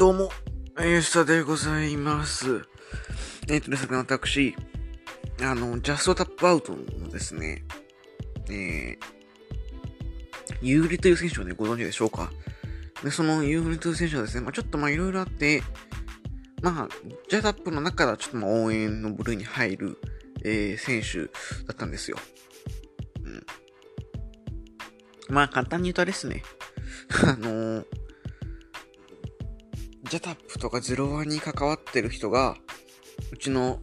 [0.00, 0.30] どうも、
[0.78, 2.62] えー、スタでございます。
[3.50, 4.56] えっ、とですね、私、
[5.42, 7.66] あの、ジャストタップアウトのですね、
[8.48, 8.98] えー、
[10.62, 12.32] ユーリという選手をね、ご存知でしょうか
[13.04, 15.62] で、そのユーリという選手はですね、まあちょっとまあいろいろあって、
[16.62, 16.88] まあ、
[17.28, 19.98] ジャタップの中ではちょっとまあ応援の部類に入る、
[20.46, 21.26] えー、選手
[21.66, 22.16] だったんですよ。
[23.22, 23.44] うん。
[25.28, 26.42] まあ簡単に言うとあれですね。
[27.22, 27.84] あのー、
[30.10, 32.56] ジャタップとかゼロワンに関わってる人が、
[33.32, 33.78] うちの、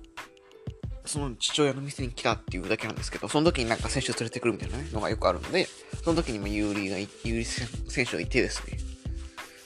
[1.06, 5.70] その父親の店に来たっていうだけなんですけど、その時になんか選手連れてくるみたいなねのがよくあるので、
[6.04, 8.78] その時にもユーリがい、ユーリ選手がいてですね、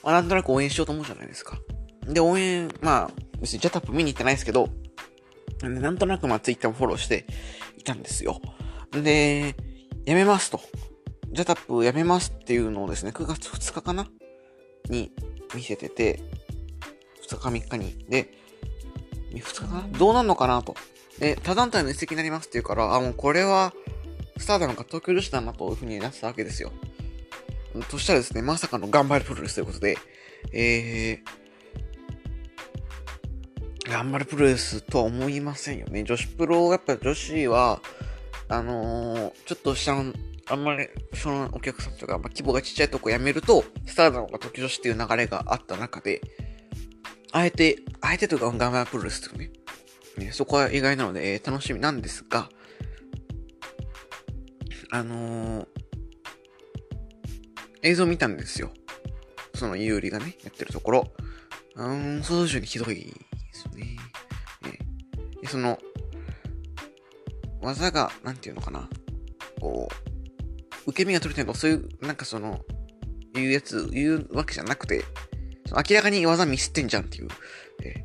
[0.04, 1.58] まあなんとなく応援しようと思うじゃないですか。
[2.06, 4.70] で、応援、まあ、別にジャタップ見に行ってないですけど、
[5.64, 7.26] なんとなくまあツイッターもフォローして
[7.76, 8.40] いたんですよ。
[8.92, 9.56] で、
[10.06, 10.62] やめますと。
[11.32, 14.08] ジャタップやめますっていうのをですね、9月2日かな？
[14.90, 15.12] に
[15.56, 16.22] 見せてて、
[17.36, 18.06] 2日3日に。
[18.10, 18.34] で、
[19.34, 19.66] 2日か？
[19.68, 20.76] などうなんのかなと。
[21.20, 23.74] で、他団体の移籍になりますって言うから、あ、もうこれは、
[24.38, 26.72] スターダムか東京女子だなというふうになってたわけですよ。
[27.90, 29.98] としたらですね、まさかの頑張るプロレスということで、
[30.52, 36.04] えー、頑張るプロレスとは思いませんよね。
[36.04, 37.82] 女子プロ、やっぱ女子は、
[38.50, 40.14] あのー、ちょっと下の、
[40.48, 46.22] あんまり、そのお客さんとか、まあ、規模がちっちゃいとこ辞めると、スターダムが東京女子っていう流れがあった中で、
[47.32, 49.52] あえて、あえてというか、頑張るプロレスというね、
[50.18, 52.50] ね、そこは意外なので、えー、楽しみなんですが、
[54.92, 55.68] あのー、
[57.84, 58.72] 映像見たんですよ。
[59.56, 61.14] その有利がね、やってるところ。
[61.76, 63.04] うーん、想像以上にひどいで
[63.54, 63.96] すね。
[64.64, 64.80] ね
[65.42, 65.80] でその、
[67.62, 68.90] 技が、なんていうのかな。
[69.60, 69.88] こ
[70.88, 72.60] う、受け身が取れてると、そういう、なんかその、
[73.34, 75.06] 言うやつ、言うわけじゃなくて、
[75.72, 77.28] 明らかに技ミスってんじゃんっていう、
[77.84, 78.04] え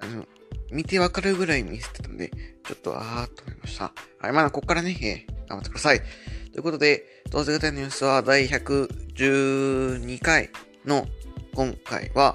[0.00, 0.26] ー、あの、
[0.70, 2.30] 見てわかるぐらいミスってたんで、
[2.64, 3.92] ちょっとあーっと思いました。
[4.18, 6.00] はい、まだここからね、えー、頑張ってください。
[6.52, 10.50] ということで、どうせ型のニュースは第112回
[10.84, 11.06] の
[11.54, 12.34] 今回は、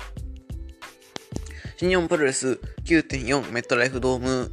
[1.78, 4.52] 新日本プロレス9.4メットライフドーム、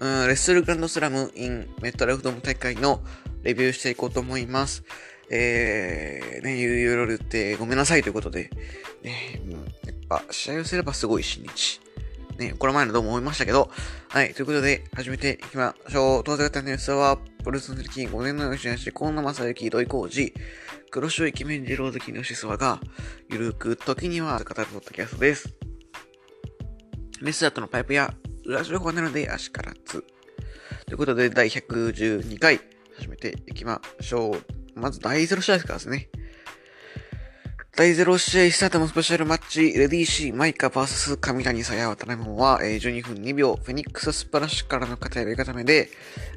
[0.00, 3.00] うん、レッスルグランドスラム in メットライフドーム大会の
[3.42, 4.82] レビューしていこうと思います。
[5.30, 8.50] えー、ね、いろいろ言ってごめんなさいということで、
[9.02, 9.56] ね、もう
[9.86, 11.80] やっぱ試合をすればすごい新日。
[12.38, 13.70] ね、この前のどうも思いましたけど、
[14.08, 16.24] はい、ということで、始めていきましょう。
[16.24, 20.34] 当然型のニュースは、プロレスの歴5年の吉橋、河野正幸、土井浩二、
[20.90, 22.78] 黒潮イケメン二郎好きの吉沢が、
[23.30, 25.54] ゆるく時には語るポッドキャストです。
[27.22, 28.12] レスラーとのパイプや
[28.44, 30.04] 裏情報なので、足からず。
[30.84, 32.60] ということで、第112回、
[32.98, 34.65] 始めていきましょう。
[34.76, 36.08] まず、第0試合からですね。
[37.76, 45.90] 第0試合スタートのスペシャルマッチ、レディーシー、マイカ VS 上谷さや渡辺門は、えー、12分2秒、フェニックススプラッシュからの片やり固めで、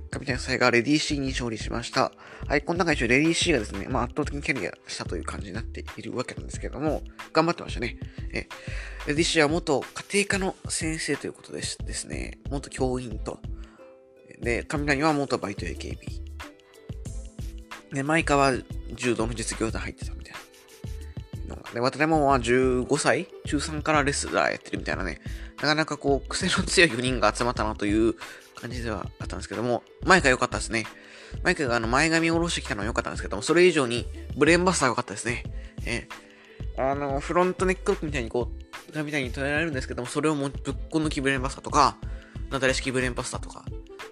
[0.09, 2.11] 上谷さやがレディーシーに勝利しました。
[2.47, 7.97] はい、この中一応レディーシーがですね、まあ圧倒的にキャリアしたという感じになっているわけなんですけども、頑張ってましたね。
[8.33, 13.39] えー、レディーシーは元家庭科の先生ということですですね、元教員と。
[14.41, 16.28] で、上谷は元バイト AKB。
[17.91, 18.53] で、マイカは
[18.93, 20.33] 柔道の実業団入ってたみたい
[21.47, 21.55] な。
[21.73, 23.27] で、渡辺門は15歳？
[23.45, 25.19] 中3からレスラーやってるみたいなね、
[25.57, 28.15] なかなかこう、癖の強い4人が集まったなという
[28.55, 30.85] 感じではあったんですけども、マイカ良かったですね。
[31.43, 34.05] マイカがあの前髪を下ろしてきたのは良かったんですけども、それ以上に
[34.37, 35.43] ブレーンバスター良かったですね。
[35.85, 38.51] えー、あの、フロントネックロックみたいにこ
[38.93, 41.97] う、みたいに捉えられるんですけども、それをもうぶっこ抜きブレーンバスターとか、
[42.49, 43.63] なだれ式ブレーンバスターとか、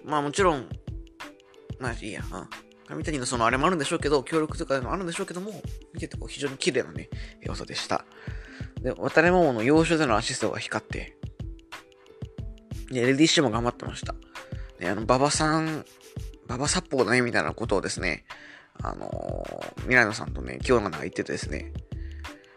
[0.04, 0.68] まあもちろん、
[1.80, 2.67] まあいいや、うん。
[2.88, 5.50] 上谷のそのあれもあるんでしょうけど、協力とかでもあるんでしょうけども、
[5.92, 7.08] 見ててこう非常に綺麗なね、
[7.46, 8.04] 技でした。
[8.80, 11.16] で、渡辺桃の要所でのアシストが光って、
[12.90, 14.14] で、レディッシュも頑張ってました。
[14.78, 15.84] で、あの、馬場さん、
[16.46, 18.24] 馬場殺法だね、みたいなことをですね、
[18.82, 21.72] あのー、ミラノさんとね、京奈が言っててですね、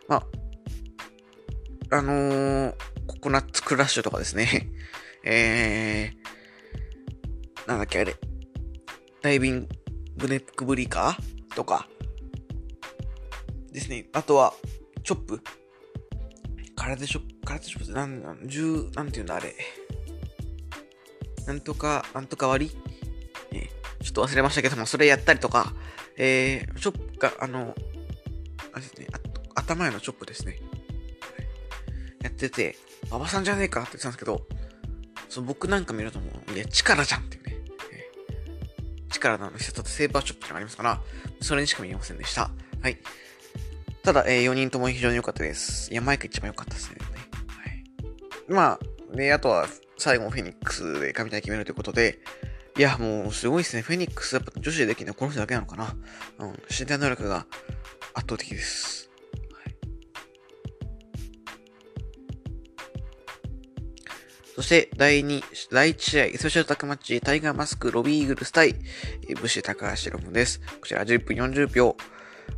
[0.07, 2.75] まあ、あのー、
[3.07, 4.69] ココナッツクラッシュとかですね、
[5.25, 8.15] えー、なんだっけあれ、
[9.21, 9.67] ダイビング、
[10.21, 11.17] ブネックブリカ？
[11.49, 11.87] ーとか、
[13.71, 14.05] ですね。
[14.13, 14.53] あとは、
[15.03, 15.41] チョップ。
[16.75, 19.55] 体ショップ、体ショップってなん、なん、十、なんていうんだ、あれ。
[21.47, 22.69] なんとか、なんとか割
[23.51, 23.57] り？
[23.57, 23.69] え、
[24.03, 25.73] ちょっと忘れましたけども、それやったりとか、
[26.17, 27.73] えー、チョップが、あの、
[28.73, 29.19] あれですね、あ
[29.55, 30.59] 頭へのチョップですね。
[32.21, 32.77] やってて、
[33.09, 34.45] 馬場さんじゃねえかって言ってたんですけど、
[35.29, 37.50] そう僕なんか見るともう、いや、力じゃんっていうね。
[39.21, 40.99] からの店だとセーバーショップがありますから、
[41.41, 42.51] それにしか見えませんでした。
[42.81, 42.97] はい。
[44.03, 45.91] ただ、えー、4人とも非常に良かったです。
[45.91, 46.97] いや、マイク一番良かったですね。
[48.51, 48.77] ま
[49.13, 52.19] あ、で、あとは最後フェニックスで神対決めるということで、
[52.77, 53.81] いや、もうすごいですね。
[53.81, 55.95] フェニックス、やっぱ女子でできるのはこの人だけなのかな。
[56.39, 57.45] うん、身体能力が
[58.13, 59.00] 圧倒的です。
[64.71, 68.75] して、第2、第1試合、スペシャルタックマッチ、タイガーマスク、ロビーイーグルス対、
[69.41, 70.61] 武士高橋ロムです。
[70.79, 71.97] こちら10分40秒、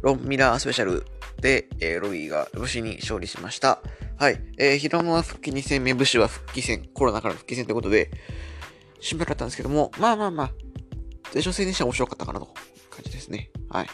[0.03, 1.07] ロンミラースペシャル
[1.41, 3.81] で、えー、ロビーが武士に勝利しました。
[4.19, 4.39] はい。
[4.59, 8.11] えー、ヒロムは復帰2戦目、武士は復帰戦、コロナから復帰戦ということで、
[8.99, 10.51] 心配だったんですけども、まあまあまあ、
[11.33, 12.45] 前哨戦にしては面白かったかなと
[12.91, 13.49] 感じですね。
[13.69, 13.87] はい。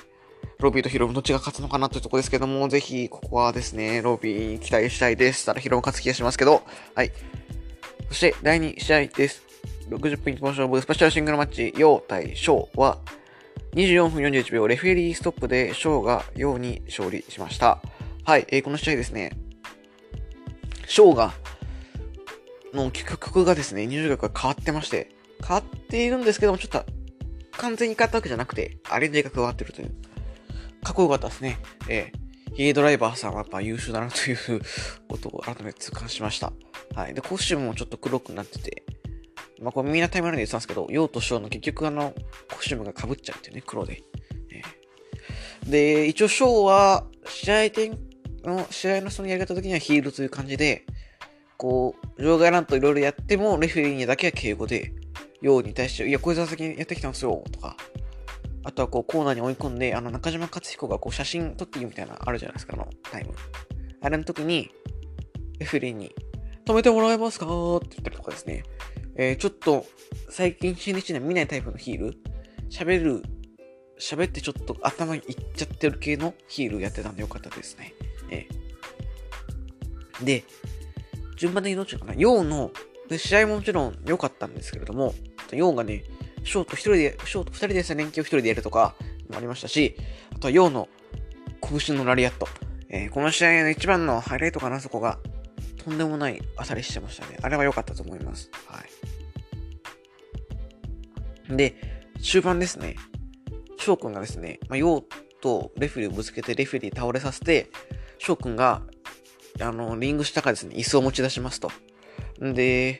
[0.59, 5.45] ロビーとヒロムどっちが勝つのかなというところですけども、ぜひ、ここはですね、ロビー期待したいです。
[5.45, 6.63] ただヒロム勝つ気がしますけど、
[6.95, 7.13] はい。
[8.09, 9.43] そして、第2試合です。
[9.89, 12.99] 60分一本勝負、スペシャルシングルマッチ、ヨウ対ショウは、
[13.73, 17.79] 24分41秒、レフェリーストップでショウがヨウに勝利しました。
[18.25, 19.31] はい、えー、この試合ですね、
[20.87, 21.33] ショウが
[22.73, 25.11] の曲がですね、入場曲が変わってまして、
[25.45, 26.83] 変わっているんですけども、ちょっと
[27.51, 29.91] 完全に変わったわけじゃなくて、アレンジが加わってるという。
[30.83, 31.59] かっこよかったですね。
[31.87, 34.61] えー、ヒゲドライバーさんはやっぱ優秀だなという
[35.07, 36.51] ことを改めて痛感しました。
[36.95, 37.13] はい。
[37.13, 38.83] で、コスチュームもちょっと黒くなってて、
[39.61, 42.13] まあこれみんなタイムラインで言ってたんですけど、用と小の結局あの、
[42.53, 44.03] コスチュームが被っちゃうっていうね、黒で。
[45.69, 47.97] で、一応ショーは、試合点
[48.43, 50.85] の、試合のそのやり方的にはヒールという感じで、
[51.57, 54.93] こう、場外乱闘いろいろやっても、レフェリーにだけは敬語で、
[55.41, 57.77] ように対して、いや、こいつは先にやってきたんですよ、とか、
[58.69, 63.33] あとはこう、コーナーに追い込んで、あの、中島克彦がこう、写真撮っていいみたいなあるじゃないですか、あの、タイム。
[64.01, 64.69] あれの時に、
[65.57, 66.13] レフリーに、
[66.65, 67.45] 止めてもらえますか？
[67.47, 68.63] って言ったりとかですね。
[69.15, 69.87] えー、ちょっと、
[70.29, 72.17] 最近新日で見ないタイプのヒール、
[72.69, 73.23] 喋る、
[73.99, 75.21] 喋ってちょっと頭いっ
[75.55, 77.93] ちゃってる系のヒールやってたんでよかったですね。
[78.29, 80.43] えー、で、
[81.37, 82.13] 順番でどっちかな。
[82.13, 82.71] ヨウの、
[83.09, 85.15] で、試合ももちろん良かったんですけれども、
[85.51, 86.03] ヨウがね、
[86.43, 88.95] ショート一人で、ショート二人で連携を一人でやるとか
[89.29, 89.95] もありましたし、
[90.35, 90.87] あとはヨウの
[91.61, 92.47] 拳のラリアット。
[92.89, 95.19] えー、この試合の一番のハイライトかな、そこが。
[95.83, 97.37] とんでもない当たりしてましたね。
[97.41, 98.49] あれは良かったと思います。
[98.67, 98.83] は
[101.49, 101.55] い。
[101.55, 101.75] で、
[102.21, 102.95] 終盤ですね。
[103.77, 105.03] 翔くんがですね、まあ、ヨウ
[105.41, 107.69] とレフェリーをぶつけてレフェリー倒れさせて、
[108.17, 108.81] 翔くんが
[109.61, 111.71] あの、リング下からですね、椅子を持ち出しますと。
[112.43, 112.99] んで、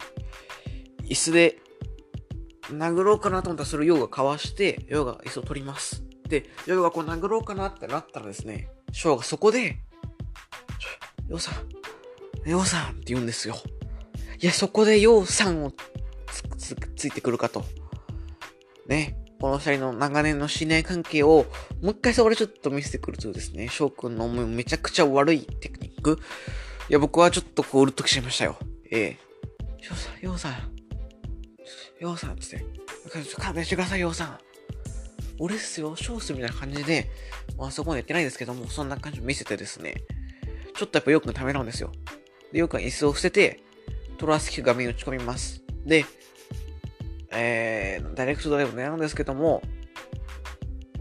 [1.04, 1.58] 椅子で
[2.70, 6.04] 殴ろうかなと思ったらそれをヨウがかわして、ヨウが椅子を取ります。
[6.28, 9.78] で、ヨウがこう殴ろうかなってなったらですね、ショウがそこで、
[11.28, 13.56] ヨウさん、ヨウさんって言うんですよ。
[14.40, 15.72] いや、そこでヨウさんを
[16.28, 17.66] つつついてくるかと。
[18.88, 19.16] ね。
[19.40, 21.46] この二人の長年の信頼関係を、
[21.82, 26.20] もう一回そこでちょっと見せてくるとですね、翔くんの思いめちゃくちゃ悪いテクニック。
[26.90, 28.58] いや、僕はちょっとこう、うるっときちゃいましたよ。
[28.92, 29.86] ええー。
[29.86, 30.79] 翔さん、ヨウさん。
[32.00, 32.66] ヨウさんっつって。
[33.38, 34.40] 勘弁してください、ヨウさん。
[35.40, 37.10] 俺っすよ、翔っすみたいな感じで、
[37.58, 39.96] まあそこまで言ってないですけども、そんな感じを見せてですね、
[40.76, 41.92] ちょっとやっぱヨウくんためなんですよ。
[42.52, 43.62] で、ヨウくは椅子を伏せて、
[44.18, 45.62] トラスキク画面に打ち込みます。
[45.86, 46.06] で、
[47.32, 49.62] えー、ダイレクトドライブ狙うんですけども、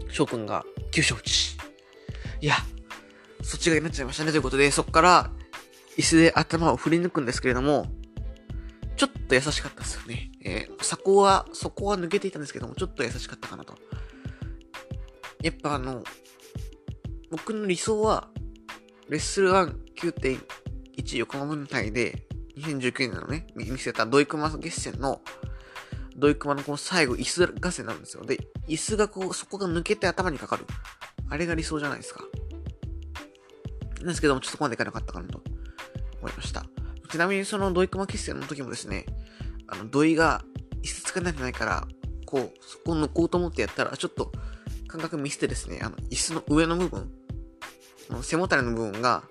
[0.09, 1.57] 翔くんが急所打ち。
[2.41, 2.55] いや、
[3.41, 5.31] そっちがになっちゃいましたねということで、そこから
[5.97, 7.87] 椅子で頭を振り抜くんですけれども、
[8.99, 10.29] ちょっと優しかったですよね。
[10.43, 13.77] えー、そこは、そこは抜けていたんですけども、ちょっと優しかったかなと。
[15.41, 16.03] やっぱあの、
[17.31, 18.27] 僕の理想は、
[19.07, 22.27] レッスル1 9.1横浜分隊で、
[22.57, 25.21] 2019年のね、見せたドイクマ決戦の
[26.17, 28.25] ドイクマのこの最後、椅子合戦なんですよ。
[28.25, 28.37] で、
[28.67, 30.65] 椅子がこう、そこが抜けて頭にかかる。
[31.29, 32.25] あれが理想じゃないですか。
[33.99, 35.41] なんですけども、ちょっとそこまでいかなかったかなと
[36.19, 36.65] 思いました。
[37.09, 39.05] ちなみにそのドイクマ決戦の時もですね、
[39.67, 40.43] あの、土井が
[40.83, 41.87] 椅子つかないんじゃないから、
[42.25, 44.31] こう、そこを抜こうと思ってやったら、ちょっと
[44.87, 47.11] 感覚見せてですね、あの、椅子の上の部分、
[48.21, 49.23] 背もたれの部分が、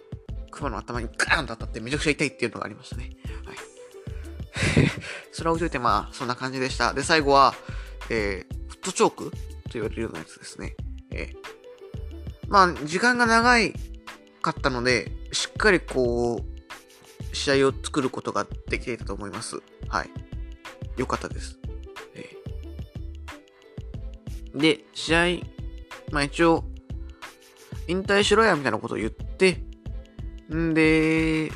[0.50, 3.10] 熊の頭にガーンと当たってめちゃくちゃ痛いっていうのがありましたね。
[3.44, 3.56] はい。
[5.30, 6.92] それは置いといて、まあ、そんな感じでした。
[6.94, 7.54] で、最後は、
[8.10, 9.38] えー、フットチョークと
[9.74, 10.76] 言われるようなやつですね。
[11.12, 11.36] えー、
[12.48, 13.74] まあ、時間が長い
[14.42, 16.57] かったので、しっかりこう、
[17.32, 19.60] 試合を作ることができていたと思います。
[19.88, 20.10] はい。
[20.96, 21.58] よかったです。
[22.14, 25.18] えー、で、試合、
[26.10, 26.64] まあ一応、
[27.86, 29.62] 引退しろや、みたいなことを言って、
[30.54, 31.50] んで、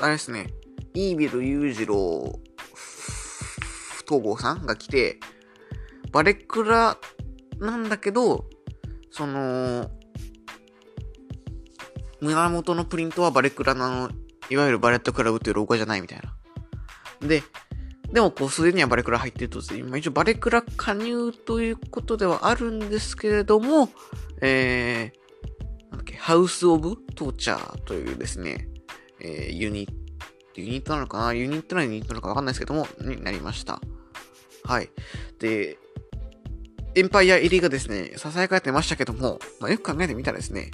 [0.00, 0.48] あれですね、
[0.94, 2.40] イービル裕次郎、
[4.06, 5.18] 東郷さんが来て、
[6.10, 6.98] バレクラ
[7.58, 8.46] なんだけど、
[9.10, 9.90] その、
[12.22, 14.10] 胸元のプリントはバレクラの、
[14.48, 17.26] いわゆるバレットクラブっていうロゴじゃないみたいな。
[17.26, 17.42] で、
[18.12, 23.90] でもこう、すでにはバレクラ入ってるとですね、今一応バレクラ加入ということではあるんですけれども、
[24.40, 28.68] えー、なんだっけ、ハウスオブトーチャーというですね、
[29.20, 29.94] えー、ユニット、
[30.60, 31.32] ユニットなのかな？
[31.32, 33.80] ユニットなのユニットなのかわかんないですけども、になりました。
[34.64, 34.90] はい。
[35.38, 35.78] で、
[36.94, 40.70] エンパイア入りがですね、囁かれてましたけども、まあ、よく考えてみたらですね、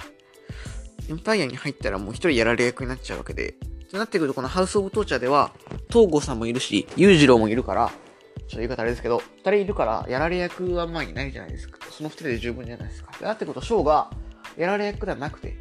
[1.09, 3.55] エンパイアに入ったらもう一人やられ役になっちゃうわけで、
[3.89, 5.51] となってくるとこのハウスオブトーチャーでは、
[5.89, 11.79] 東郷さんもいるし、裕次郎もいるから、ちょっと言い方あれですけど、二人いるから、やられ役はまあいないじゃないですか。
[11.89, 13.11] その二人で十分じゃないですか。
[13.19, 14.11] でなってくると、ショーが、
[14.55, 15.57] やられ役ではなくて、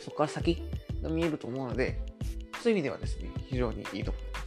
[0.00, 0.62] そこから先
[1.02, 2.00] が見えると思うので、
[2.62, 4.42] そういう意味ではですね、非常にいいと思います。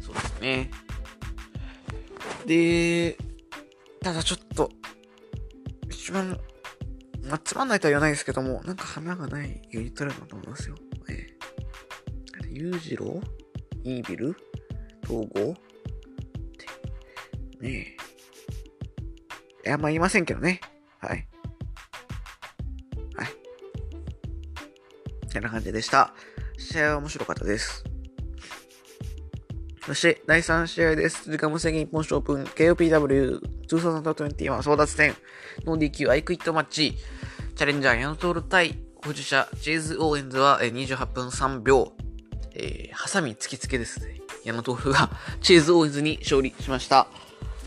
[0.00, 0.70] い、そうですね。
[2.46, 3.16] で、
[4.00, 4.72] ただちょっと、
[6.00, 6.40] 一番
[7.28, 10.74] まあ、つまんないとは言わないですけども、なんか花がないユニットだと思いますよ。
[11.10, 13.20] えー、裕次郎？
[13.84, 14.34] イービル？
[15.04, 15.60] 統合って、
[17.60, 17.96] ね
[19.64, 19.68] え。
[19.68, 20.62] いや、まあ言いませんけどね。
[21.00, 21.28] はい。
[23.14, 23.28] はい。
[25.30, 26.14] こんな感じでした。
[26.56, 27.84] 試合は面白かったです。
[29.84, 31.30] そして、第3試合です。
[31.30, 35.14] 時間無制限一本勝負、KOPW 2021争奪戦、
[35.64, 36.96] ノー DQ アイクイットマッチ。
[37.54, 41.92] チャレンジャー、ヤノトール対保持者、チェイズ・オーエンズは28分3秒。
[42.52, 44.20] えー、ハサミ突きつけですね。
[44.44, 45.10] ヤノトールが
[45.40, 47.06] チェイズ・オーエンズに勝利しました。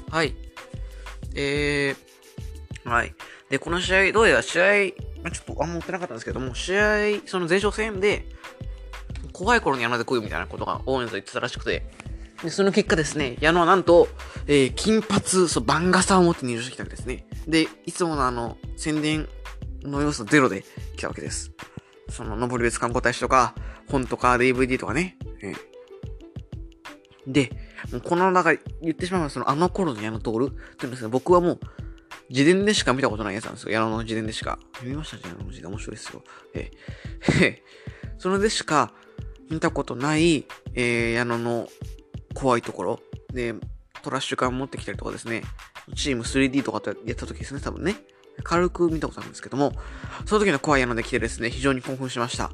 [0.10, 0.36] はい。
[1.36, 3.16] えー、はい。
[3.50, 4.92] で、この試合、どうやら試合、
[5.32, 8.26] ちょっとあんま持ってなかったんですけども、試合、その前哨戦で、
[9.32, 11.84] 怖い頃に矢野で来いみたいなことがオーエンズは言ってたらしくて、
[12.44, 14.10] で、その結果ですね、矢野はなんと、
[14.48, 17.26] えー、金髪、そう、バンガサを持って入場してきたわけですね。
[17.48, 19.30] で、いつものあの、宣伝
[19.84, 20.66] の要素ゼロで
[20.98, 21.52] 来たわけです。
[22.10, 23.56] その、登別観光大使とか、
[23.90, 25.18] 本とか DVD とかね。
[25.42, 25.58] えー、
[27.28, 27.50] で、
[27.92, 31.60] もうこの中言ってしまえばそのあの頃の矢野徹っていうんですね、僕はもう、
[32.30, 33.72] 自伝でしか見たことないやつなんですよ。
[33.72, 34.60] 矢野の自伝でしか。
[34.82, 36.24] 見ました矢野の自伝面白いですよ。
[36.54, 37.58] えー、
[38.18, 38.92] それでしか
[39.50, 41.70] 見たことない、えー、矢野の
[42.34, 43.00] 怖いところ。
[43.34, 43.54] で、
[44.02, 45.44] トラッシュ缶持ってきたりとかですね。
[45.96, 47.96] チーム 3D とかとやった時ですね、多分ね。
[48.44, 49.74] 軽く見たことあるんですけども、
[50.26, 52.52] その時の怖い矢野で来てですね、非常に興奮しました。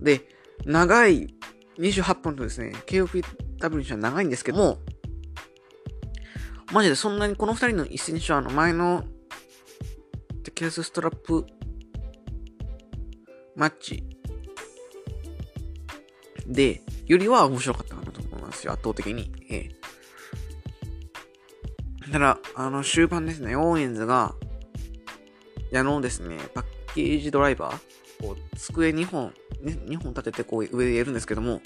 [0.00, 0.28] で、
[0.64, 1.34] 長い
[1.78, 4.78] 28分とですね、KOPW にしては長いんですけども、
[6.72, 9.04] マジでそんなにこの二人の一戦にしてはあの前の
[10.44, 11.46] テキラスストラップ
[13.56, 14.04] マッチ
[16.46, 18.07] で、よりは面白かったかな
[18.62, 19.32] と思いますよ、圧倒的に。
[19.50, 19.68] え
[22.06, 22.12] え。
[22.12, 24.34] ただ、あの、終盤ですね、オーエンズが、
[25.74, 27.78] あのですね、パッケージドライバー、
[28.26, 31.60] こう、机2本、ね、2本立ててこう上でやるんですけども、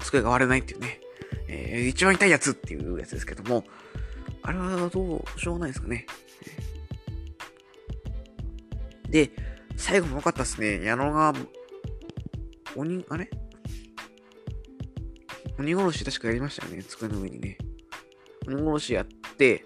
[0.00, 1.00] 机が割れないっていうね、
[1.48, 3.64] えー、一番痛いやつっていうやつですけども、
[4.42, 6.06] あれはどうしょうがないですかね。
[9.08, 9.30] で、
[9.76, 10.84] 最後も良かったですね。
[10.84, 11.32] 矢野が、
[12.74, 13.30] 鬼、あれ？
[15.58, 16.82] 鬼殺し確かやりましたよね。
[16.82, 17.58] 机の上にね。
[18.46, 19.06] 鬼殺しやっ
[19.36, 19.64] て、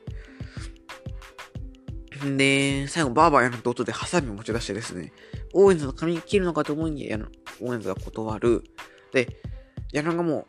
[2.37, 5.13] で、最後、バーバーやると音でハサミを持ち出してですね、
[5.55, 7.19] オーエンズの髪切るのかと思いきや、
[7.61, 8.65] オーエンズが断る。
[9.13, 9.29] で、
[9.93, 10.47] 矢野がも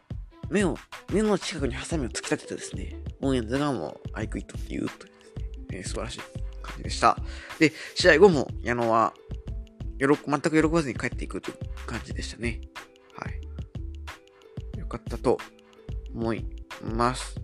[0.50, 0.78] う、目を、
[1.14, 6.20] 目の近くにハサミを突き立ててですね、オーエンズがもう、 I quit って言うというですね、えー、素晴らしい
[6.64, 7.18] 感じでした。
[7.60, 9.14] で、試合後も矢野は、
[10.00, 12.62] 喜、全く喜ばずに帰っていくという感じでしたね。
[13.16, 13.49] はい。
[14.90, 15.38] かったと
[16.14, 16.46] 思い
[16.84, 17.40] ます。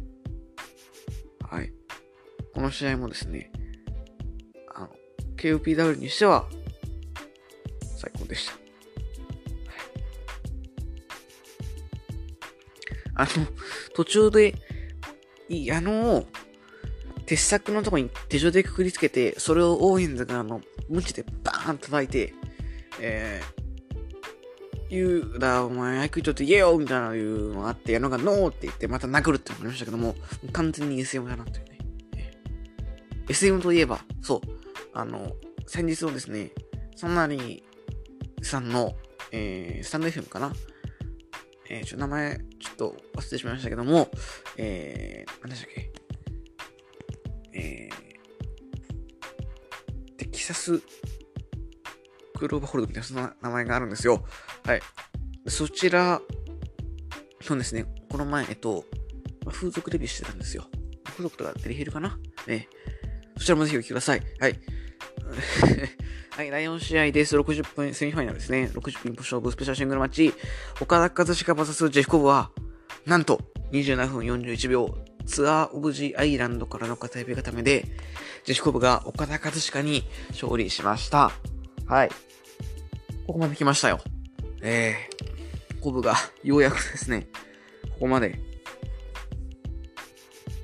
[1.49, 1.71] はい。
[2.53, 3.51] この試合もですね、
[4.73, 4.89] あの
[5.37, 6.47] KOPW にしては
[7.97, 8.53] 最高でした。
[13.17, 13.27] あの、
[13.93, 14.55] 途中で、
[15.47, 16.25] いい、あの、
[17.25, 22.33] 鉄柵のとこに手錠でくくりつけて、それをオーエンズがあの、無知でバーン叩いて、
[22.99, 23.64] えー、
[24.89, 30.15] 言うだ、お前、アイクイットって言えよみたいないうのがあって、矢野がノーって言って、また殴るってなりましたけども、
[30.53, 31.79] 完全に SM だなというね。
[33.27, 34.41] SM といえば、そう、
[34.93, 35.35] あの、
[35.67, 36.51] 先日のですね、
[36.95, 37.63] そんなに
[38.41, 38.95] さんの、
[39.31, 40.53] えー、スタンド FM かな？
[41.67, 44.07] えー、ちょ、名前、ちょっと忘れてしまいましたけども、
[44.57, 45.91] えー、何でしたっけ？
[47.53, 47.95] えー、
[50.17, 50.79] テキサス
[52.35, 54.25] クローバーホールドみたいな、そんな名前があるんですよ。
[54.65, 54.81] はい。
[55.47, 56.21] そちら、
[57.41, 58.85] そうですね、この前、えっと、
[59.51, 60.65] 風俗レビューしてたんですよ。
[61.05, 62.17] 風俗とかデリヘルかな？
[62.47, 62.67] ね。
[63.37, 64.21] そちらもぜひお聞きください。
[64.39, 64.59] はい。
[66.31, 67.37] はい、第4試合です。
[67.37, 68.69] 60分、セミファイナルですね。
[68.73, 70.33] 60分勝負スペシャルシングルマッチ。
[70.81, 72.51] 岡田和親 VS ジェフコブは、
[73.05, 73.39] なんと、
[73.71, 77.85] 27分41秒、ツアーオブジアイランドからの片指固めで、
[78.43, 81.31] ジェフコブが岡田和親に勝利しました。
[81.87, 82.09] はい。
[83.27, 83.99] ここまで来ましたよ。
[84.61, 87.27] えー、コブがようやくですね、
[87.93, 88.39] ここまで、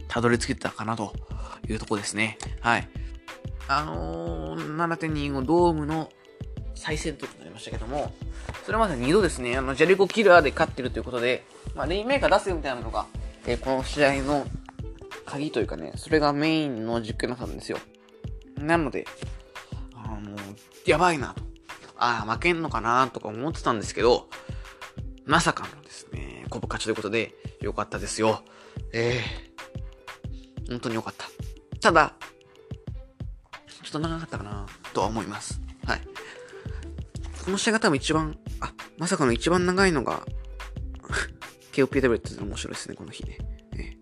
[0.07, 1.13] たどり着けたかなと
[1.69, 2.37] いうとこですね。
[2.59, 2.87] はい。
[3.67, 6.09] あのー、7.25ドームの
[6.75, 8.11] 再戦となりましたけども、
[8.65, 13.05] それまで2度ですね、あの、ジャリコキラーで勝ってるということで、まあ、レインメーカー出すよみたいなのが、
[13.45, 14.45] えー、この試合の
[15.25, 17.77] 鍵というかね、それがメインの実況だったんですよ。
[18.57, 19.05] なので、
[19.95, 21.43] あのー、やばいなと。
[21.97, 24.29] ああ、負けんのかなとか思ってたんですけど、
[25.25, 28.43] まさかのですね、コブ勝ちということで、よかったですよ。
[28.91, 29.21] え
[30.59, 31.27] えー、本当によかった。
[31.79, 32.15] ただ、
[33.83, 35.61] ちょっと長かったかなとは思います。
[35.85, 36.01] はい。
[37.45, 40.25] この試合が多分一番、あ、まさかの一番長いのが
[41.73, 43.38] KOPW って面白いですね、この日ね。
[43.73, 43.97] ね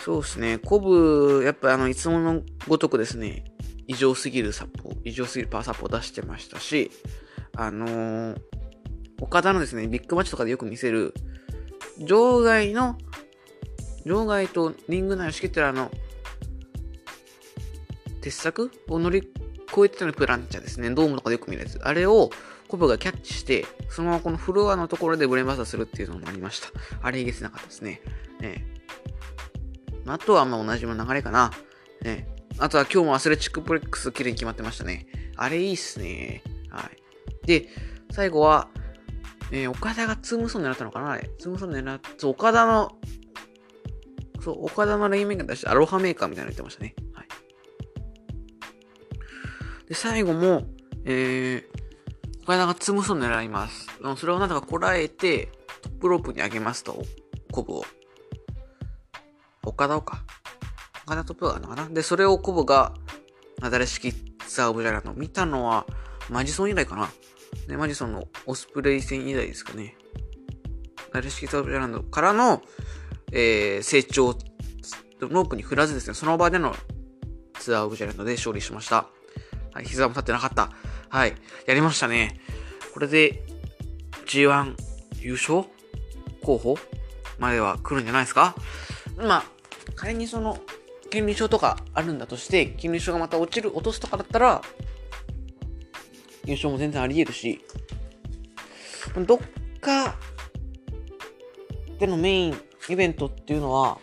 [0.00, 3.44] そうですね、コブ、やっぱあの、いつものごとくですね、
[3.92, 6.90] 異常すぎるサポ、異常すぎるパワーサポを出してましたし、
[7.54, 8.36] あのー、
[9.20, 11.12] 岡田のですね、ビッグマッチとかでよく見せる、
[12.06, 12.96] 場外の、
[14.06, 15.90] 場外とリング内を仕切ってるあの、
[18.22, 19.18] 鉄柵を乗り
[19.70, 20.90] 越えてたのプランチャーですね。
[20.90, 21.78] ドームとかでよく見るやつ。
[21.82, 22.30] あれを
[22.68, 26.68] コブがキャッチして、そのままこのフロアのところでブレンバスターするっていうのもありました。
[27.02, 28.00] あれいげつなかったですね。
[28.40, 28.64] ね
[30.06, 31.52] あとはまあ同じの流れかな。
[32.02, 32.26] ね
[32.62, 35.06] あとは今日もアスレチックプレックス綺麗に決まってましたね。
[35.34, 36.44] あれいいっすね。
[36.70, 36.88] は
[37.42, 37.46] い。
[37.46, 37.68] で、
[38.12, 38.68] 最後は、
[39.50, 41.28] えー、岡田がツームソン狙ったのかなあれ。
[41.40, 42.92] ツームソン狙って、そう、岡田の、
[44.40, 46.94] そう、岡田のレインメーカー出してアロハメーカーみたいなの言ってましたね。
[47.14, 47.28] はい
[49.88, 50.62] で、最後も、
[51.04, 53.88] えー、岡田がツムソン狙います。
[54.18, 55.50] それをなんとかこらえて、
[55.82, 57.02] トップロープに上げますと、
[57.50, 57.84] コブを。
[59.64, 60.24] 岡田をか。
[61.06, 61.88] 岡田トップがあるのかな？
[61.88, 62.94] で、それをコブが、
[63.60, 65.86] なだれ式ツアーオブジャラの見たのは、
[66.30, 67.10] マジソン以来かな。
[67.68, 69.96] ね、マジソンのオスプレイ戦以来ですかね。
[71.12, 72.62] なだれ式ツアーオブジャランからの、
[73.32, 74.36] えー、成長、
[75.20, 76.74] ロープに振らずですね、その場での
[77.58, 79.08] ツアーオブジャランで勝利しました。
[79.74, 80.70] はい、膝も立ってなかった。
[81.08, 81.34] はい、
[81.66, 82.40] やりましたね。
[82.94, 83.42] これで
[84.26, 84.74] G1
[85.20, 85.64] 優勝
[86.42, 86.78] 候補
[87.38, 88.54] までは来るんじゃないですか？
[89.16, 89.44] まあ、
[89.94, 90.58] 仮にその、
[91.12, 94.62] 権利書とかあるんだとして、権利書がまた落ちる、落とすとかだったら、
[96.46, 97.60] 優勝も全然あり得るし、
[99.26, 99.38] どっ
[99.78, 100.16] か
[101.98, 102.56] でのメイン
[102.88, 103.98] イベントっていうのは、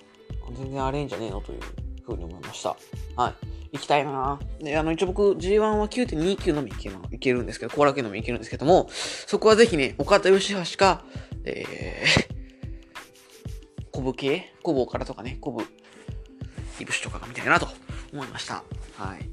[0.55, 1.59] 全然あれんじゃねえのという
[2.03, 2.77] ふうに思いました。
[3.15, 3.33] はい。
[3.71, 11.03] 行きたいなで、あの、一応僕 G1 は9.29のみ行けいけるんですけど、後楽園のみ行けるんですけども、そこはぜひね、岡田義橋か、
[11.43, 14.53] えー、コブ系？
[14.61, 15.65] コブからとかね、コブ、
[16.79, 17.67] いぶしとかが見たいなと
[18.13, 18.63] 思いました。
[18.97, 19.29] はい。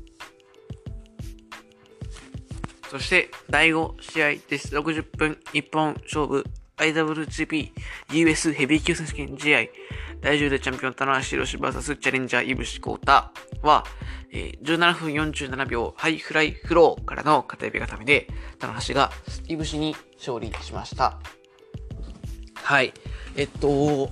[2.91, 4.77] そして、第5試合です。
[4.77, 6.45] 60分、一本勝負、
[6.77, 7.73] IWGP
[8.13, 9.67] US ヘビー級選手権試合。
[10.21, 13.85] 第10代チャンピオン、棚橋弘至 VS チャレンジャー、飯伏幸太は、
[14.31, 18.29] えー、17分47秒ハイフライフローからの片エビ固めで、
[18.59, 19.11] 棚橋が
[19.49, 21.19] 飯伏に勝利しました。
[22.55, 22.93] はい。
[23.37, 24.11] えっと、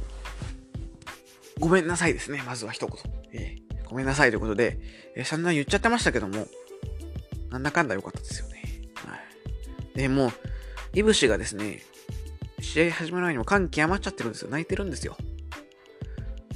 [1.59, 2.43] ごめんなさいですね。
[2.47, 3.24] まずは一言。
[3.35, 4.79] えー、ごめんなさいということで、
[5.17, 6.47] えー、散々言っちゃってましたけども、
[7.51, 8.63] なんだかんだ良かったですよね。
[8.95, 9.17] は
[9.95, 9.99] い。
[9.99, 10.33] で、もう、
[10.95, 11.83] イブシがですね、
[12.61, 14.51] 試合始まる前にも感極まっちゃってるんですよ。
[14.51, 15.17] 泣いてるんですよ。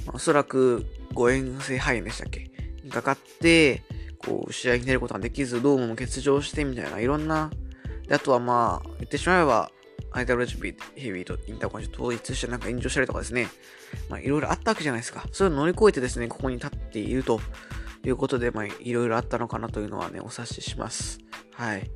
[0.05, 2.49] まおそらく誤嚥性肺炎でしたっけ？
[2.83, 3.83] にかかって、
[4.17, 7.51] こう、試合に出ることができず、ドームも欠場してみたいな、いろんな、
[8.07, 9.71] であとはまあ、言ってしまえば、
[10.25, 13.47] IWGP ヘビーとインターコンチ統一してなんか炎上したりとかですね、
[14.09, 15.25] まあいろいろあったわけじゃないですか。
[15.31, 17.39] そういうの乗り越えてですね、ここに立っていると
[18.05, 21.19] いうことで、まあいろいろあったのかなというのはね、お察しします。
[21.53, 21.89] はい。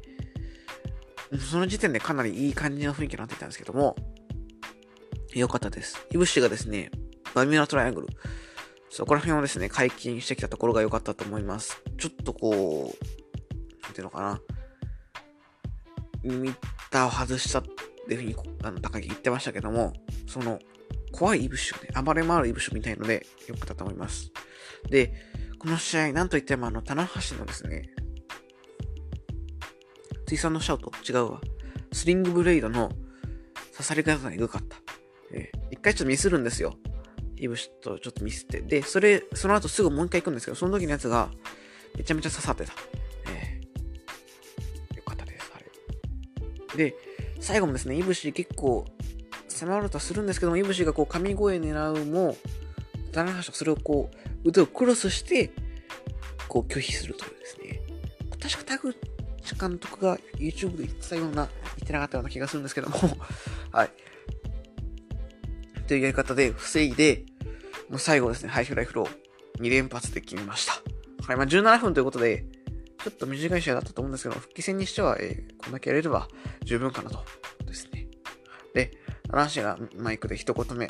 [1.40, 3.96] その時点でかなりいい感じの雰囲気になっていたんですけども、
[5.34, 6.06] よかったです。
[6.12, 6.92] イブシがですね、
[7.34, 8.08] バミューラトライアングル。
[8.90, 11.82] そこら辺をですね、解禁してきたところが良かったと思います。
[11.98, 14.42] ちょっとこう、なんていうのかな。
[16.24, 16.56] ミッ
[16.92, 17.64] ターを外した
[18.04, 19.94] っていうふうにあの高木言ってましたけども、
[20.28, 20.60] その
[21.12, 24.32] 怖いイブシュ、ね、暴れ回るイブシュみたいのでよくだと思います。
[24.90, 25.14] で、
[25.60, 27.90] この試合、なんといってもあの、棚橋のですね、
[30.28, 31.42] 水産のシャウト、違うわ。
[31.92, 32.90] スリングブレイドの
[33.72, 34.78] 刺さり方がエグかった。
[35.32, 36.76] えー、一回ちょっとミスるんですよ。
[37.38, 38.62] イブシとちょっとミスって。
[38.62, 41.30] で、それ、その後すぐもう一回行くんですけど、その時のやつが
[41.98, 42.74] めちゃめちゃ刺さってた。
[43.30, 46.78] えー、よかったです、あれ。
[46.78, 46.96] で、
[47.44, 48.86] 最後もですね、いぶし結構
[49.50, 52.38] 迫ろうとするんですけども、いぶしがこう神声狙うも、
[53.12, 54.10] 棚橋はそれをこ
[54.46, 55.52] う、腕をクロスして、
[56.48, 57.82] こう拒否するというですね。
[58.42, 58.96] 確か田口
[59.60, 62.98] 監督が YouTube で言ってたような、言ってなかったような気がするんですけども
[63.74, 63.90] はい。
[65.86, 67.26] というやり方で防いで、
[67.90, 70.82] もう最後ですね、ハイフライフロー2連発で決めました。
[71.28, 72.46] はい、まあ17分ということで、
[73.04, 76.30] ちょっと短い試合だったと思うんですけど、復帰戦にしては、えー、こんだけやれれば
[76.64, 77.26] 十分かなと。
[77.66, 78.08] ですね。
[78.74, 78.92] で、
[79.30, 80.88] 棚橋がマイクで一言目。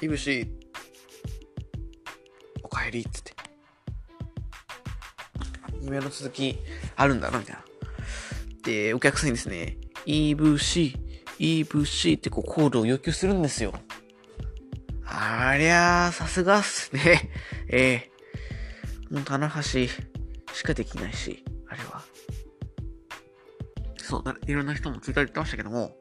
[0.00, 0.48] 飯伏、
[2.62, 3.34] おかえりつって。
[5.80, 6.58] 夢の続き
[6.96, 7.64] あるんだな、みたいな。
[8.64, 10.96] で、お客さんにですね、いぶし、
[11.38, 13.72] いぶしってこうコードを要求するんですよ。
[15.04, 17.30] ありゃー、さすがっすね。
[17.68, 20.15] ええー、もう棚橋
[20.66, 22.02] かできないし、あれは。
[24.02, 25.96] そう、いろんな人もツイッターで言ってましたけども、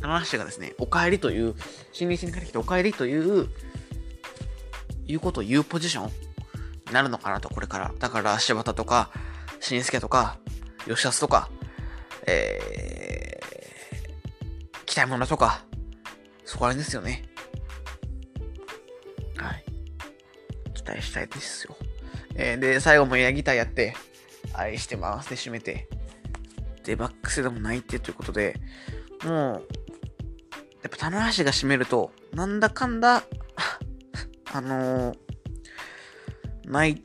[0.00, 1.54] 棚橋がですね、お帰りという、
[1.92, 3.48] 新日に帰ってきてお帰りという、
[5.06, 7.92] いうことを言うポジションになるのかなと、これから。
[7.98, 9.10] だから、柴田とか、
[9.60, 10.38] 新助とか、
[10.86, 11.50] 吉安とか、
[12.26, 15.64] えー、期待者とか、
[16.44, 17.24] そこら辺ですよね。
[19.36, 19.64] はい。
[20.74, 21.76] 期待したいですよ。
[22.34, 23.94] えー、で、最後もエアギターやって、
[24.52, 25.88] 愛してますで締めて、
[26.84, 28.60] で、バックスでも泣いてということで、
[29.24, 29.68] もう、
[30.82, 33.22] やっぱ棚橋が締めると、なんだかんだ
[34.52, 35.16] あのー、
[36.64, 37.04] 泣い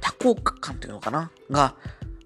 [0.00, 1.30] た効果感っていうのかな？
[1.50, 1.76] が、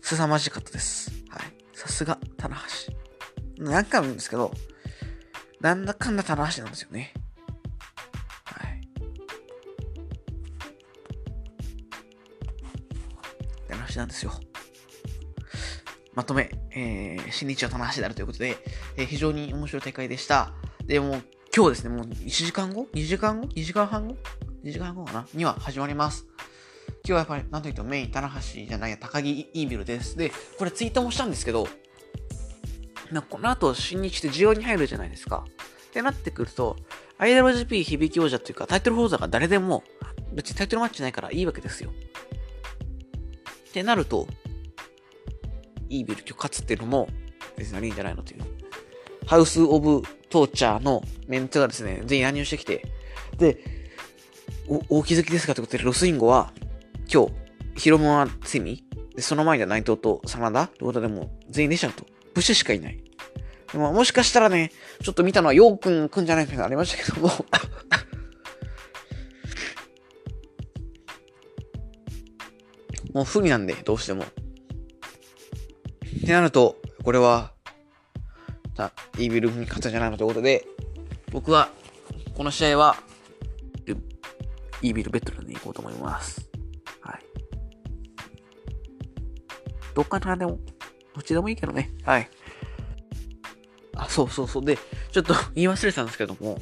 [0.01, 1.11] 凄まじかったです。
[1.29, 1.42] はい。
[1.75, 2.57] さすが、棚
[2.88, 3.64] 橋。
[3.64, 4.53] 何回も言うんですけど、
[5.61, 7.14] なんだかんだ棚橋なんですよね。
[13.95, 14.33] 棚橋なんですよ。
[16.15, 18.57] まとめ、えー、新日は棚橋であるということで、
[18.97, 20.53] えー、非常に面白い大会でした。
[20.85, 21.21] で、も
[21.55, 24.17] 今日ですね、もう1時間後 ?2 時間後 ?2 時間半後
[24.65, 25.27] ?2 時間後かな？
[25.35, 26.27] には始まります。
[27.07, 30.17] 今日はやっぱり、なんといってもメイン、棚橋じゃないや、高木イービルです。
[30.17, 31.69] で、これツイートもしたんですけど、
[33.11, 35.45] なこの後、新日って需要に入るじゃないですか。
[35.89, 36.77] ってなってくると、
[37.19, 39.85] IWGP 響き王者というか、タイトルホルダーが誰でも、
[40.33, 41.93] 別にタイトルマッチないからいいわけですよ。
[43.75, 44.29] ってなると、
[45.89, 47.09] イービル今日勝つっていうのも、
[47.57, 48.43] 別にいいんじゃないのという。
[49.27, 52.87] ハウス・オブ・トーチャーのメンツがですね、全員乱入してきて、
[53.37, 53.59] で、
[54.69, 56.53] お、お気づきですかってことで、ロスインゴは、
[57.13, 57.33] 今日、
[57.75, 58.85] ヒロムはセミ、
[59.17, 63.03] で、その前には内藤と真田ってことでも全員でしちゃうと、ブッシュしかいない。
[63.73, 64.71] でも、もしかしたらね、
[65.03, 67.29] ちょっと見たのは、ヨーくんくんじゃないかなありましたけども
[73.12, 74.25] もう不利なんで、どうしても。
[74.25, 74.27] っ
[76.27, 77.53] てなると、これは、
[78.75, 80.67] た、イービルに勝ったんじゃないのということで、
[81.31, 81.69] 僕は、
[82.35, 82.97] この試合は、
[84.83, 86.49] イービルベッドルに行こうと思います。
[87.01, 87.23] はい。
[89.95, 90.59] どっかなでも、
[91.14, 91.90] どっちでもいいけどね。
[92.05, 92.29] はい。
[93.97, 94.64] あ、そうそうそう。
[94.64, 94.79] で、
[95.12, 96.59] ちょっと言い忘れてたんですけども、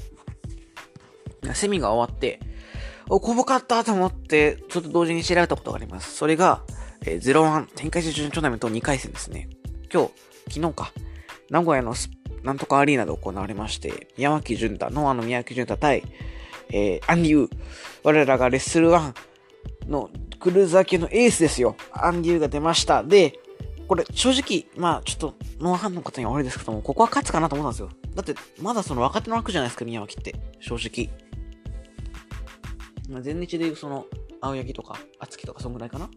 [1.55, 2.41] セミが終わって、
[3.09, 6.15] お、こぼかったと思って、ちょっと同時に調べたことがあります。
[6.15, 6.63] それが、
[7.05, 9.49] えー、01展開中準トーナメント2回戦ですね。
[9.93, 10.11] 今日、
[10.55, 10.93] 昨日か、
[11.51, 11.95] 名古屋の
[12.43, 16.03] なんとかアリーナで行われまして、宮脇潤太、ノアの宮脇潤太対、
[16.71, 17.57] えー、アンデュー。
[18.03, 19.15] 我らがレッスル1
[19.89, 20.11] の
[20.41, 21.77] クルーザー系のエースですよ。
[21.93, 23.05] アンデューが出ました。
[23.05, 23.39] で、
[23.87, 28.13] これ正直、まあちょっと、ノアファンの方には悪いですけども、ここは勝つかなと思ったんですよ。
[28.17, 30.35] だって、まだその若手の枠じゃないですか、宮脇って。
[30.61, 31.11] 正直。
[33.13, 34.07] ま、前日でいうその、
[34.41, 36.11] 青柳とか、厚木とか、そんぐらいかな。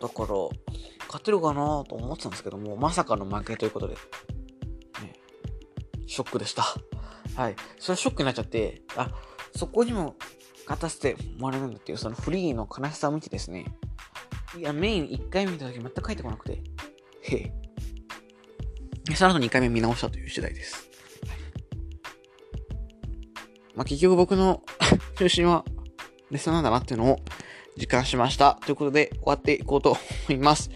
[0.00, 0.28] だから、
[1.06, 4.00] 勝てるかなと思ってたんですけども、まさかの負けということで、ね、
[6.06, 6.64] ショックでした。
[7.36, 7.56] はい。
[7.78, 9.10] それはショックになっちゃって、あ、
[9.54, 10.16] そこにも
[10.66, 13.66] 勝たせてもらえるんだっていう、そのフリーの悲しさを見てですね、
[14.58, 16.62] いや、メイン1回目見た時全く帰ってこなくて、
[17.22, 17.52] へえ。
[19.14, 20.91] その後2回目見直したという次第です。
[23.74, 24.62] まあ、結局僕の
[25.18, 25.64] 中心は
[26.30, 27.20] レッスンなんだなっていうのを
[27.76, 28.58] 時間しました。
[28.64, 30.70] ということで、終わっていこうと思います。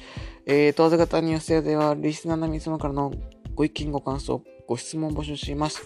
[0.46, 3.12] えー、問わず型ニュースでは、リスナーの皆様からの
[3.54, 5.82] ご意見、ご感想、ご質問を募集しています。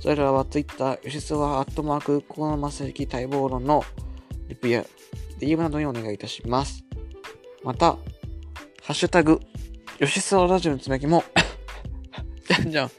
[0.00, 3.84] それらは Twitter、吉沢アットマーク、河野正幸待望論の
[4.48, 4.84] リプや
[5.40, 6.84] DM などにお願いいたします。
[7.62, 7.92] また、
[8.82, 9.40] ハッシュタグ、
[9.98, 11.24] 吉沢ラジオのつぶやきも
[12.48, 12.90] じゃんじゃん、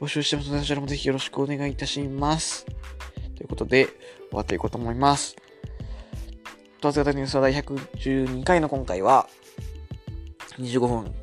[0.00, 2.66] 募集してますので、そちらもぜひよろしくお願いいたします。
[3.36, 3.94] ということで、終
[4.32, 5.36] わっていこうと思います。
[6.80, 9.28] トツ型ニュースは第112回の今回は、
[10.58, 11.14] 25分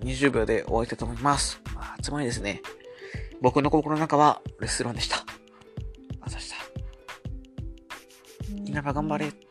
[0.00, 1.60] 20秒で終わりたいと思います。
[1.74, 2.62] まあ、つまりですね、
[3.40, 5.24] 僕の心の中はレストランでした。
[6.20, 6.56] あざした。
[8.66, 9.43] 稲葉頑張れ。